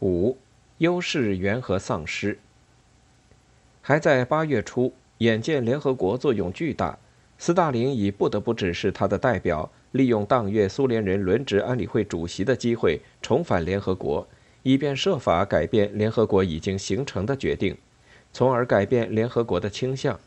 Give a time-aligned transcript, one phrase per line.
[0.00, 0.38] 五，
[0.78, 2.38] 优势缘何丧失？
[3.82, 6.98] 还在八月初，眼见联合国作用巨大，
[7.36, 14.26] 斯大林已不得不指示他的代表，利用当月苏联人轮值安理会主席的机会，重返联合国，
[14.62, 17.76] 以便设法改变联合国已经形成的决定，
[18.32, 20.18] 从而改变联合国的倾向。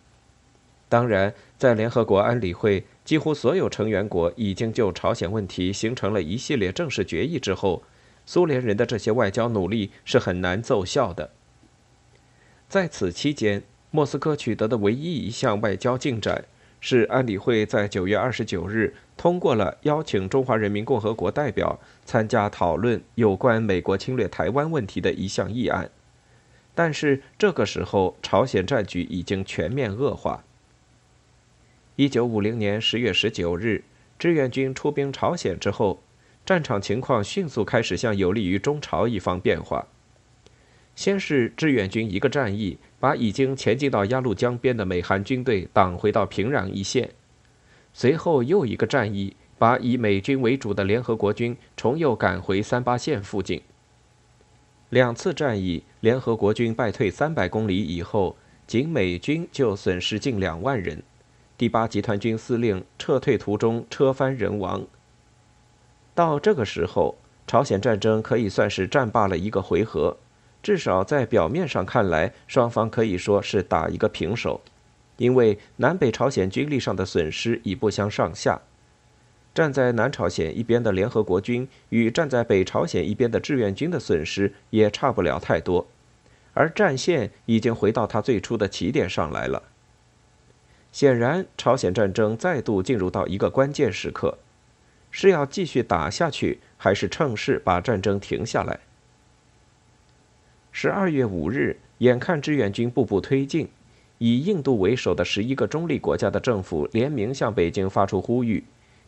[0.88, 7.82] 当然，在联合国安理会，几乎所有成员国已经就朝鲜问题形成了一系列正式决议之后。
[8.26, 11.32] 苏联人的这些外交努力是很难奏效的。
[12.70, 16.45] 在此期间，莫斯科取得的唯一一项外交进展
[16.80, 25.90] 是，安理会在九月二十九日通过了邀请中华人民共和国代表参加讨论有关美国侵略台湾问题的一项议案。
[26.76, 30.44] 但是这个时候，朝鲜战局已经全面恶化。
[31.95, 33.84] 一九五零年十月十九日，
[34.17, 36.02] 志愿军出兵朝鲜之后。
[36.45, 39.88] 战场情况迅速开始向有利于中朝一方变化。
[40.95, 47.09] 先是志愿军一个战役把已经前进到鸭绿江边的美韩军队挡回到平壤一线，
[47.94, 53.61] 随后又一个战役把以美军为主的联合国军重又赶回三八线附近。
[54.89, 58.35] 两次战役，联合国军败退三百公里以后，
[58.67, 61.02] 仅美军就损失近两万人，
[61.57, 64.85] 第八集团军司令撤退途中车翻人亡。
[66.16, 67.16] 到这个时候，
[67.47, 70.17] 朝鲜战争可以算是战罢了一个回合，
[70.61, 74.61] 至少在表面上看来，双方可以说是打一个平手，
[75.17, 78.61] 因为南北朝鲜军力上的损失已不相上下。
[79.53, 85.86] 站在南朝鲜一边的联合国军与站在北朝鲜一边的志愿军的损失也差不了太多，
[86.53, 89.61] 而战线已经回到它最初的起点上来了。
[90.91, 94.38] 显然，朝鲜战争再度进入到一个关键时刻。
[95.16, 98.80] 是要继续打下去，还是趁势把战争停下来？
[100.72, 103.69] 十二月五日，眼看志愿军步步推进，
[104.17, 108.63] 以印度为首的十一个中立国家的政府联名向北京发出呼吁，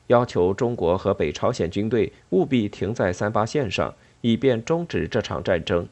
[0.05, 3.91] 要求中国和北朝鲜军队务必停在三八线上，
[4.22, 5.87] 以便终止这场战争。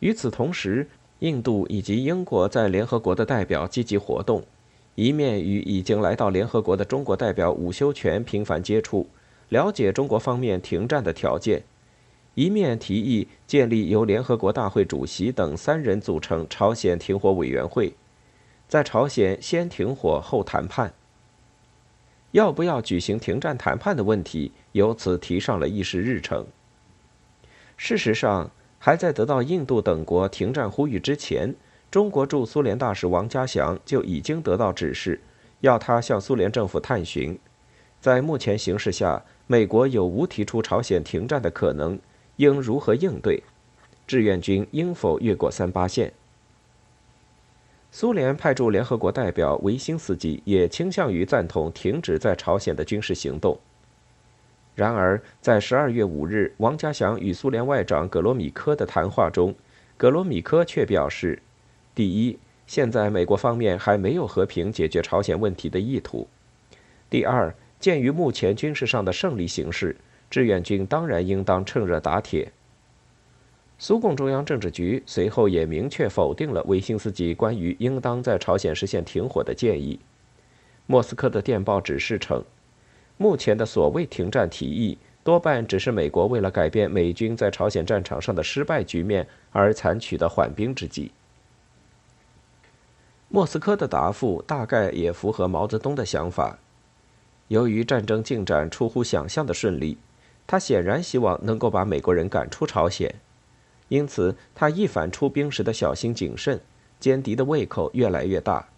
[0.00, 0.88] 与此同时，
[1.20, 4.44] 印度以及英国在联合国的代表积极活动。
[4.96, 9.08] 一面与已经来到联合国的中国代表伍修权频繁接触，
[9.48, 11.60] 了解中国方面停战的条件；
[12.34, 17.94] 一面提议建立由联合国大会主席等三人组成朝鲜停火委员会，
[18.68, 20.92] 在朝鲜先停火后谈判。
[22.32, 26.46] 要不要举行停战谈判的问题由此提上了议事日程。
[27.76, 31.54] 事实上，还在得到印度等国停战呼吁之前。
[31.90, 35.20] 中国驻苏联大使王家祥就已经得到指示，
[35.58, 37.36] 要他向苏联政府探寻，
[38.00, 41.98] 在目前形势下，美国有无提出朝鲜停战的可能，
[42.36, 43.42] 应如何应对，
[44.06, 46.12] 志愿军应否越过三八线。
[47.90, 53.58] 苏联派驻联合国代表维辛斯基也倾向于赞同停止在朝鲜的军事行动。
[54.76, 59.52] 然而，在十二月五日，王家祥与苏联外长格罗米科的谈话中，
[59.96, 61.42] 格罗米科却表示。
[62.00, 66.26] 第一，现在美国方面还没有和平解决朝鲜问题的意图。
[67.10, 69.94] 第二，鉴于目前军事上的胜利形势，
[70.30, 72.50] 志愿军当然应当趁热打铁。
[73.78, 80.00] 苏共中央政治局随后也明确否定了维辛斯基关于应当在朝鲜实现停火的建议。
[80.86, 82.42] 莫斯科的电报指示称，
[83.18, 91.10] 目前的所谓停战提议多半只是美国为了改变美军在朝鲜战场上的失败局面而采取的缓兵之计。
[93.32, 96.58] 莫斯科的答复大概也符合毛泽东的想法。
[97.46, 99.96] 由于战争进展出乎想象的顺利，
[100.48, 103.14] 他显然希望能够把美国人赶出朝鲜，
[103.86, 106.60] 因此他一反出兵时的小心谨慎，
[107.00, 108.68] 歼敌的胃口越来越大。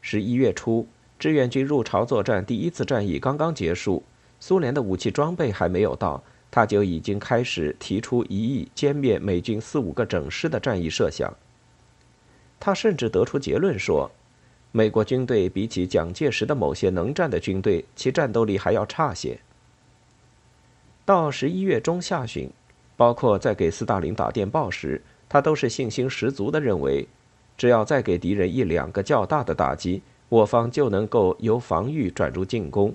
[0.00, 4.02] 十一月初，志愿军入朝作战第一次战役刚刚结束，
[4.40, 6.20] 苏联的武器装备还没有到，
[6.50, 11.32] 他就已经开始提出一亿歼灭美军四五个整师的战役设想。
[12.64, 14.08] 他甚至得出结论说，
[14.70, 19.40] 美国军队比起蒋介石的某些能战的军队，其战斗力还要差些。
[21.04, 22.48] 到十一月中下旬，
[22.96, 27.08] 包括在给斯大林打电报时，他都是信心十足的认为，
[27.58, 32.94] 只要再给敌人一两个较大的打击，我方就能够由防御转入进攻。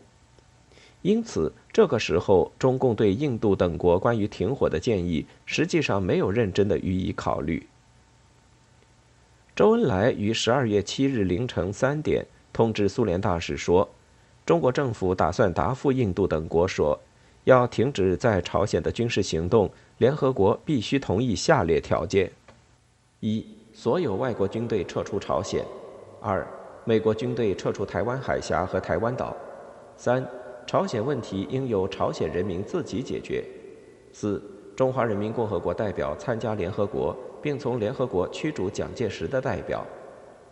[1.01, 7.67] 因此，这个时候，中共对印度等国关于停火的建议，实际上没有认真的予以考虑。
[9.57, 12.23] 周恩来于十二月七日凌晨三点
[12.53, 13.89] 通知苏联大使说
[14.45, 16.99] ：“中国政府打算答复印度等国说，
[17.45, 19.67] 要停止在朝鲜的军事行动，
[19.97, 22.31] 联合国必须同意下列条件：
[23.19, 23.43] 一、
[23.73, 25.63] 所有外国军队撤出朝鲜；
[26.21, 26.45] 二、
[26.85, 29.35] 美国军队撤出台湾海峡和台湾岛；
[29.95, 30.23] 三、
[30.67, 33.43] 朝鲜问题应由朝鲜人民自己解决；
[34.13, 34.39] 四、
[34.77, 39.79] 中华人民共和国代表参加联合国，并从联合国驱逐蒋介石的代表；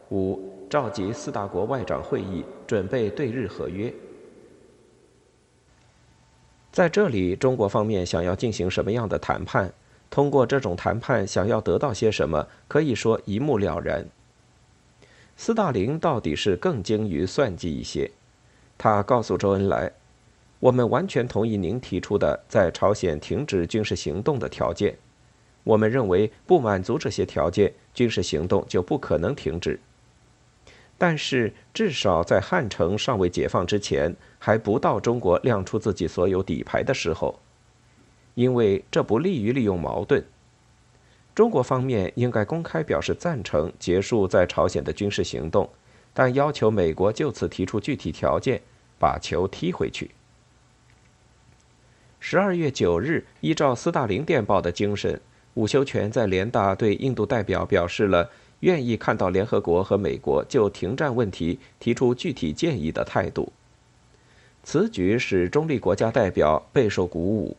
[0.09, 3.93] 五、召集四大国外长会议，准备对日合约。
[6.71, 9.71] 在这里，中国方面想要进行什么样的谈判？
[10.09, 12.47] 通过这种谈判，想要得到些什么？
[12.67, 14.03] 可以说一目了然。
[15.37, 18.09] 斯大林到底是更精于算计一些。
[18.75, 19.91] 他告诉周恩来
[20.65, 24.97] ：“我们完全同意您提出的在朝鲜停止军事行动的条件。
[25.63, 29.79] 我们认为，不满足这些条件，军事行动就不可能停止。”
[30.97, 37.39] 但是，至少在汉城尚未解放之前，还不到中国亮出自己所有底牌的时候，
[38.33, 40.25] 因为这不利于利用矛盾。
[41.35, 45.69] 中国方面应该公开表示赞成结束在朝鲜的军事行动，
[46.11, 48.63] 但要求美国就此提出具体条件，
[48.97, 50.09] 把球踢回去。
[52.27, 55.21] 十二月九日，依照斯大林电报的精神，
[55.53, 58.31] 伍修权在联大对印度代表表示了。
[58.61, 63.53] 愿意看到联合国和美国就停战问题提出具体建议的态度。
[64.63, 67.55] 此举使中立国家代表备受鼓舞。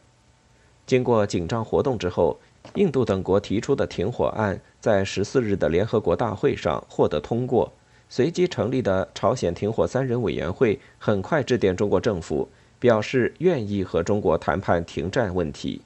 [0.85, 2.37] 经过紧张活动之后，
[2.75, 7.73] 印度等国提出的停火案在十四日的联合国大会上获得通过。
[8.09, 12.49] 随即成立的朝鲜停火三人委员会很快致电中国政府，
[12.79, 15.83] 表示愿意和中国谈判停战问题。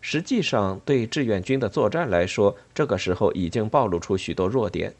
[0.00, 4.94] 实际上，对志愿军的作战来说，这个时候已经暴露出许多弱点。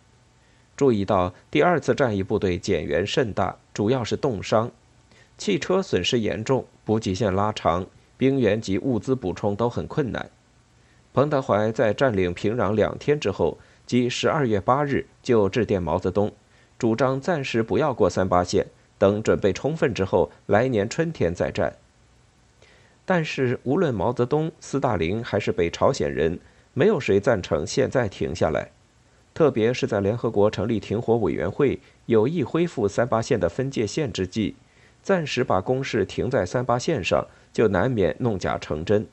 [0.76, 4.70] 注意到第二次战役部队减员甚大，主要是冻伤，
[5.36, 10.30] 汽车损失严重，补给线拉长，兵员及物资补充都很困难。
[11.12, 16.32] 彭德怀在占领平壤两天之后，即十二月八日，就致电毛泽东，
[16.78, 18.66] 主张暂时不要过三八线，
[18.98, 21.76] 等准备充分之后，来年春天再战。
[23.04, 26.38] 但是，无论毛泽东、斯大林还是北朝鲜人，
[26.74, 28.70] 没有谁赞成现在停下来。
[29.32, 34.56] 特别是在联合国成立停火委员会，有意恢复三八线的分界线之际，
[35.02, 39.06] 暂时把攻势停在三八线上，就难免弄假成真。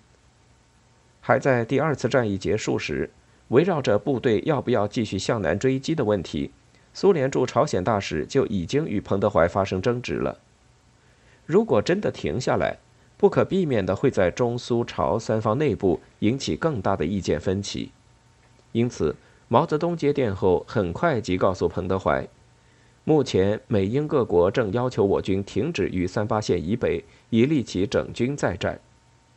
[1.22, 3.12] 还在第二次战役结束时，
[3.50, 6.52] 围绕着部队要不要继续向南追击的问题，
[6.96, 10.40] 苏联驻朝鲜大使就已经与彭德怀发生争执了。
[11.46, 12.78] 如果真的停下来，
[13.18, 17.92] 不可避免的会在中苏朝三方内部引起更大的意见分歧，
[18.72, 19.14] 因此
[19.50, 22.26] 毛泽东接电后很快即告诉彭德怀，
[23.04, 28.80] 目前美英各国正要求我军停止于三八线以北，以利其整军再战，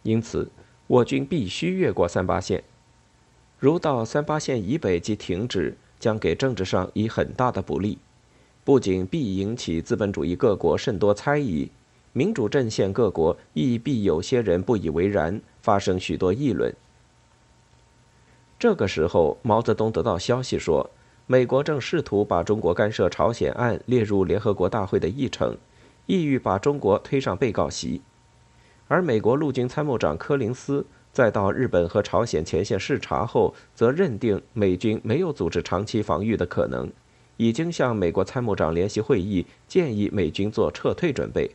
[0.04, 0.48] 因此
[0.86, 2.62] 我军必须越过三八线。
[3.58, 7.98] 如到三八线以北即停止，将给政治上以很大的不利，
[8.64, 11.70] 不仅必引起资本主义各国甚多猜疑。
[12.12, 16.74] 民主阵线各国亦必有些人不以为然，发生许多议论。
[18.58, 20.90] 这个时候，毛泽东得到消息说，
[21.26, 25.56] 美国正试图把中国干涉朝鲜案列入联合国大会的议程，
[26.06, 28.00] 意欲把中国推上被告席。
[28.88, 30.84] 而美国陆军参谋长柯林斯
[31.18, 36.88] 再到日本和朝鲜前线视察后，则认定美军没有组织长期防御的可能，
[37.38, 41.50] 已经向美国参谋长联席会议建议美军做撤退准备。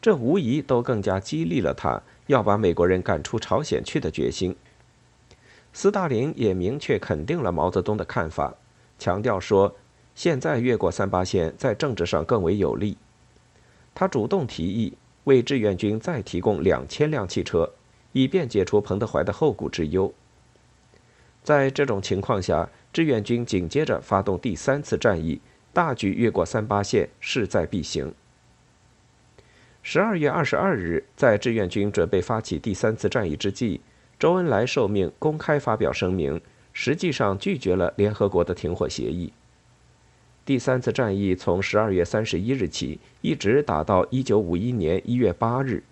[0.00, 4.54] 这无疑都更加激励了他要把美国人赶出朝鲜去的决心。
[5.72, 8.54] 斯大林也明确肯定了毛泽东的看法，
[8.96, 9.74] 强调说，
[10.14, 12.96] 现在越过三八线在政治上更为有利。
[13.92, 17.68] 他主动提议为志愿军再提供两千辆汽车，
[18.12, 20.12] 以便解除彭德怀的后顾之忧。
[21.42, 25.40] 在这种情况下，志愿军紧接着发动第三次战役，
[25.72, 28.14] 大举越过三八线，势在必行。
[29.82, 33.80] 十二月二十二日，在志愿军准备发起第三次战役之际，
[34.18, 36.40] 周恩来受命公开发表声明，
[36.72, 39.32] 实际上拒绝了联合国的停火协议。
[40.44, 45.82] 第三次战役从十二月三十一日起，一直打到一九五一年一月八日。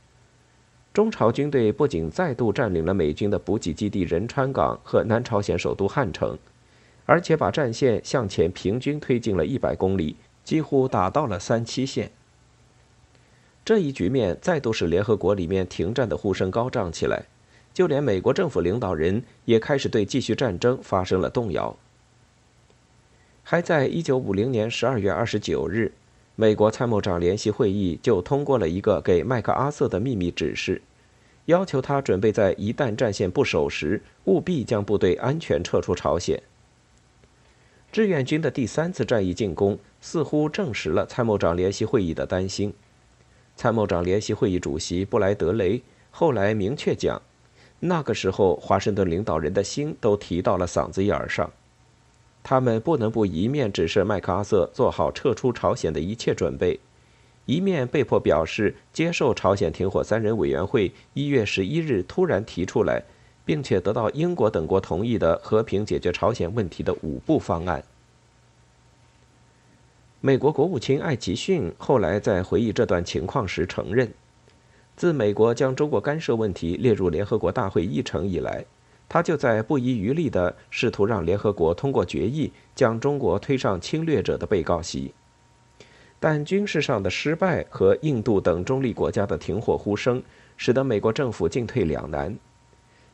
[0.93, 6.37] 中朝军队不仅再度占领了美军的补给基地仁川港和南朝鲜首都汉城，
[7.07, 12.11] 而且把战线向前平均推进了一百公里，几乎打到了三七线。
[13.65, 17.23] 这一局面再度使联合国里面停战的呼声高涨起来，
[17.73, 21.77] 就连美国政府领导人也开始对继续战争发生了动摇。
[23.45, 25.93] 还在一九五零年十二月二十九日，
[26.41, 30.81] 美国参谋长联席会议就通过了一个给麦克阿瑟的秘密指示，
[31.45, 36.43] 要求他准备在一旦战线不守时，务必将部队安全撤出朝鲜。
[37.93, 42.73] 志愿军的第三次战役进攻似乎证实了参谋长联席会议的担心。
[43.55, 47.21] 参谋长联席会议主席布莱德雷后来明确讲，
[47.81, 51.53] 那个时候华盛顿领导人的心都提到了嗓子眼上，
[52.43, 56.81] 他们不能不一面指示麦克阿瑟做好撤出朝鲜的一切准备，
[57.47, 63.05] 一面被迫表示接受朝鲜停火三人委员会一月十一日突然提出来。
[63.43, 67.83] 并且得到英国等国同意的和平解决朝鲜问题的五步方案。
[70.21, 74.13] 美国国务卿艾奇逊后来在回忆这段情况时承认，
[74.95, 78.65] 自美国将中国干涉问题列入联合国大会议程以来，
[79.13, 85.13] 他就在不遗余力地试图让联合国通过决议将中国推上侵略者的被告席。
[86.21, 90.23] 但军事上的失败和印度等中立国家的停火呼声，
[90.57, 92.39] 使得美国政府进退两难。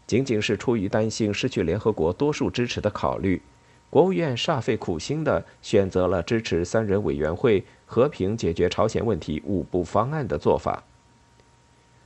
[0.06, 3.40] 仅仅是出于担心失去联合国多数支持的考虑，
[3.88, 10.84] 国务院煞费苦心地选择了支持三人委员会和平解决朝鲜问题五步方案的做法。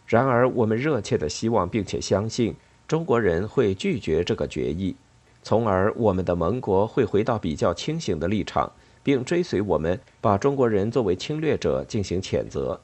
[0.06, 2.54] 然而，我们热切地希望并且相信
[2.90, 4.96] 中国人会拒绝这个决议，
[5.44, 8.72] 从而我们的盟国会回到比较清醒的立场，
[9.04, 12.80] 并追随我们把中国人作为侵略者进行谴责。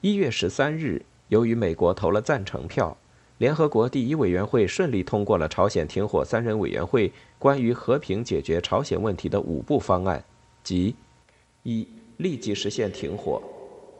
[0.00, 2.96] 一月十三日，由于美国投了赞成票。
[3.36, 10.24] 联合国第一委员会顺利通过了朝鲜停火三人委员会关于和平解决朝鲜问题的五步方案，
[10.64, 10.94] 即：
[11.64, 13.42] 一、立即实现停火；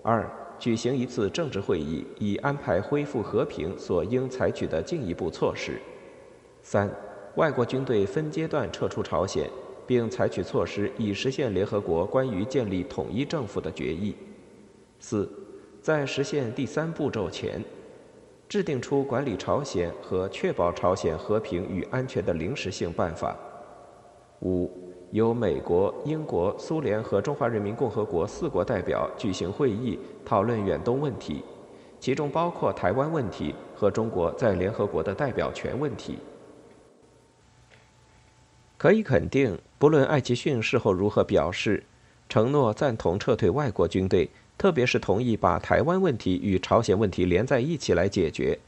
[0.03, 0.27] 二、
[0.61, 5.73] 举行一次政治会议，以安排恢复和平所应采取的进一步措施；
[6.63, 6.89] 三、
[7.37, 9.51] 外国军队分阶段撤出朝鲜，
[9.87, 14.15] 并采取措施以实现联合国关于建立统一政府的决议；
[15.01, 15.29] 四、
[15.81, 17.65] 在实现第三步骤前。
[18.47, 23.37] 制定出管理朝鲜和确保朝鲜和平与安全的临时性办法。
[24.43, 24.69] 五，
[25.13, 31.43] 由美国、英国、苏联和中华人民共和国四国代表举行会议，讨论远东问题，
[31.99, 36.19] 其中包括台湾问题和中国在联合国的代表权问题。
[38.79, 41.83] 可以肯定，不论艾奇逊事后如何表示，
[42.29, 44.31] 承诺赞同撤退外国军队。
[44.57, 48.59] 特别是同意把台湾问题与朝鲜问题连在一起来解决，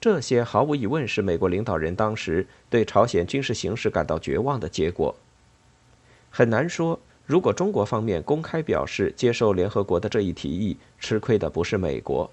[0.00, 5.14] 这些毫无疑问是美国领导人当时对朝鲜军事形势感到绝望的结果。
[6.36, 12.30] 很难说，如果中国方面公开表示接受联合国的这一提议，吃亏的不是美国。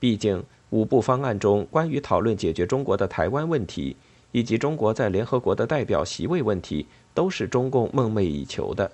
[0.00, 3.96] 毕竟五步方案中关于讨论解决中国的台湾问题，
[4.32, 8.90] 以及中国在联合国的代表席位问题，都是中共梦寐以求的，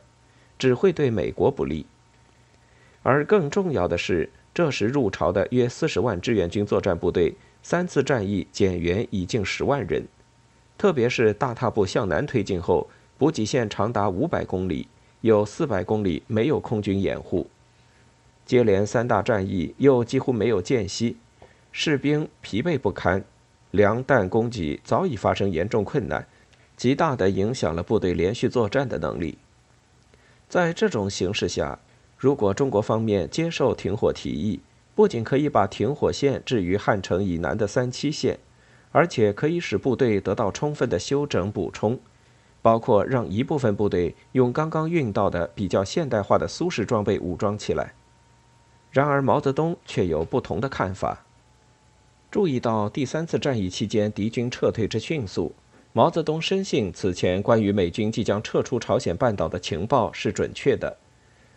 [0.59, 1.87] 只会对美国不利。
[3.03, 10.07] 而更重要的是，这时入朝的约四十万志愿军作战部队，三次战役减员已近十万人。
[10.77, 12.89] 特别是大踏步向南推进后，
[13.19, 14.87] 补给线长达五百公里，
[15.23, 17.51] 有四百公里没有空军掩护。
[18.47, 21.17] 接连三大战役又几乎没有间隙，
[21.73, 23.25] 士兵疲惫不堪，
[23.73, 26.27] 粮弹供给早已发生严重困难，
[26.77, 29.37] 极大地影响了部队连续作战的能力。
[30.49, 31.79] 在这种形势下，
[32.17, 34.61] 如果中国方面接受停火提议，
[34.95, 38.39] 不仅可以把停火线置于汉城以南的三七线，
[38.93, 42.01] 而且可以使部队得到充分的休整补充，
[42.61, 47.95] 包括让一部分部队用刚刚运到的比较现代化的苏式装备武装起来。
[48.91, 51.25] 然而，毛泽东却有不同的看法。
[52.31, 55.55] 注意到第三次战役期间敌军撤退之迅速，
[55.93, 60.97] 毛泽东深信此前关于美军即将撤出朝鲜半岛的情报是准确的。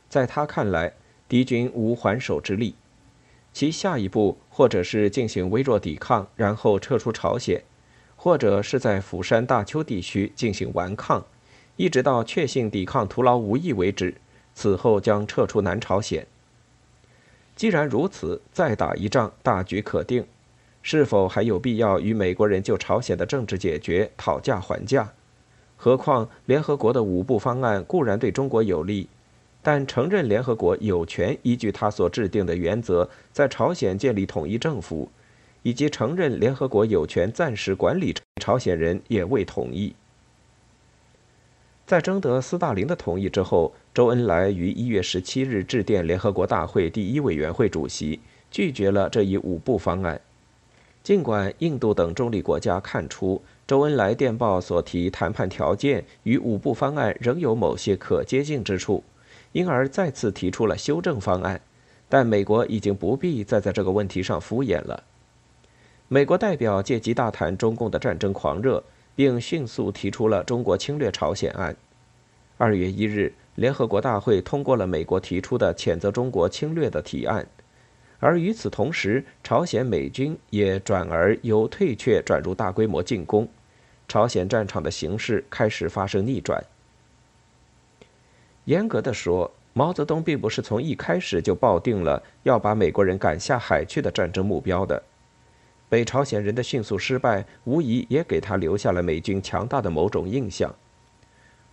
[0.10, 0.93] 在他看来，
[1.27, 2.75] 敌军无还手之力，
[3.53, 7.63] 其下一步或者是进行微弱抵抗，然后撤出朝鲜，
[8.23, 11.25] 或者是在釜山大邱地区进行顽抗，
[11.75, 14.13] 一直到确信抵抗徒劳无益为止。
[14.53, 16.27] 此后将撤出南朝鲜。
[17.55, 20.23] 既然如此，再打一仗，大局可定，
[20.83, 25.11] 是否还有必要与美国人就朝鲜的政治解决讨价还价？
[25.75, 29.09] 何况联合国的五步方案固然对中国有利。
[29.63, 35.09] 但承认联合国有权依据他所制定的原则在朝鲜建立统一政府，
[35.63, 39.94] 以及承认联合国有权暂时管理朝鲜人也未同意。
[41.86, 50.22] 在征得斯大林的同意之后，周恩来于一月十七日致电联合国大会第一委员会主席，拒绝了这一五步方案。
[51.03, 59.03] 尽管印度等中立国家看出周恩来电报所提谈判条件与五步方案仍有某些可接近之处。
[59.51, 61.60] 因而再次提出了修正方案，
[62.08, 65.03] 但美国已经不必再在这个问题上敷衍了。
[66.13, 68.84] 美国代表借机大谈中共的战争狂热，
[69.15, 71.74] 并迅速提出了中国侵略朝鲜案。
[72.58, 77.48] 二月一日，联合国大会通过了美国提出的谴责中国侵略的提案，
[78.20, 83.48] 而与此同时，朝鲜美军也转而由退却转入大规模进攻，
[84.10, 86.62] 朝鲜战场的形势开始发生逆转。
[88.65, 95.01] 严格的说，毛泽东并不是从一开始就抱定了要把美国人赶下海去的战争目标的。
[95.91, 100.74] 北朝鲜人的迅速失败，无疑也给他留下了美军强大的某种印象。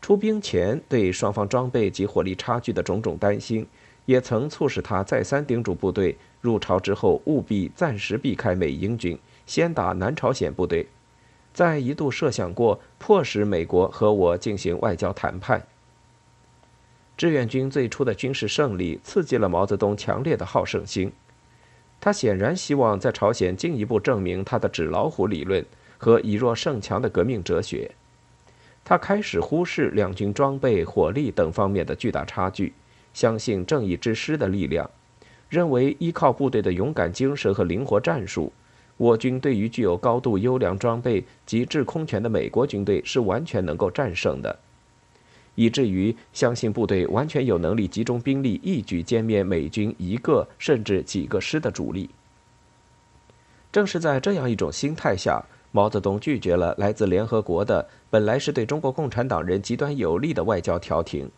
[0.01, 3.65] 出兵前对双方装备及火力差距的种种担心，
[4.07, 10.89] 也曾促使他再三叮嘱部队入朝之后务必暂时避开美英军，先打南朝鲜部队，
[11.55, 15.65] 再一度设想过迫使美国和我进行外交谈判。
[17.17, 21.13] 志愿军最初的军事胜利刺激了毛泽东强烈的好胜心，
[22.01, 25.65] 他显然希望在朝鲜进一步证明他的纸老虎理论
[25.99, 27.91] 和以弱胜强的革命哲学。
[28.85, 32.73] 他开始忽视两军装备、火力等方面的巨大差距，
[33.13, 34.89] 相信正义之师的力量，
[35.49, 38.53] 认为依靠部队的勇敢精神和灵活战术，
[38.97, 44.59] 我军对于具有高度优良装备及制空权的美国军队是完全能够战胜的。
[45.59, 52.09] 以至于相信部队完全有能力集中兵力，一举歼灭美军一个甚至几个师的主力。
[53.73, 61.29] 正是在这样一种心态下，毛泽东拒绝了来自联合国的本来是对中国共产党人极端有利的外交调停。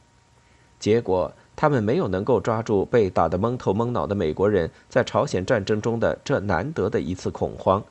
[0.78, 7.82] 结果，他们没有能够抓住被打得蒙头蒙脑的美国人在朝鲜战争中的这难得的一次恐慌，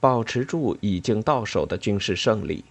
[0.00, 2.62] 保持住已经到手的军事胜利。